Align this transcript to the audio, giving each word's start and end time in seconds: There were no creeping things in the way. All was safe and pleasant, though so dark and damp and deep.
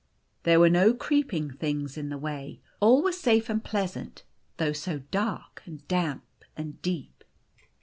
There 0.41 0.59
were 0.59 0.67
no 0.71 0.95
creeping 0.95 1.51
things 1.51 1.95
in 1.95 2.09
the 2.09 2.17
way. 2.17 2.59
All 2.79 3.03
was 3.03 3.19
safe 3.19 3.51
and 3.51 3.63
pleasant, 3.63 4.23
though 4.57 4.73
so 4.73 5.03
dark 5.11 5.61
and 5.67 5.87
damp 5.87 6.25
and 6.57 6.81
deep. 6.81 7.23